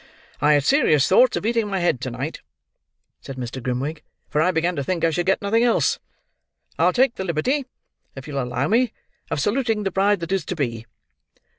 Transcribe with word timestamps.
"I 0.41 0.53
had 0.53 0.63
serious 0.63 1.07
thoughts 1.07 1.37
of 1.37 1.45
eating 1.45 1.67
my 1.67 1.77
head 1.77 2.01
to 2.01 2.09
night," 2.09 2.41
said 3.19 3.35
Mr. 3.37 3.61
Grimwig, 3.61 4.01
"for 4.29 4.41
I 4.41 4.49
began 4.49 4.75
to 4.77 4.83
think 4.83 5.05
I 5.05 5.11
should 5.11 5.27
get 5.27 5.43
nothing 5.43 5.61
else. 5.63 5.99
I'll 6.79 6.91
take 6.91 7.17
the 7.17 7.23
liberty, 7.23 7.67
if 8.15 8.27
you'll 8.27 8.41
allow 8.41 8.67
me, 8.67 8.93
of 9.29 9.39
saluting 9.39 9.83
the 9.83 9.91
bride 9.91 10.19
that 10.21 10.31
is 10.31 10.43
to 10.45 10.55
be." 10.55 10.87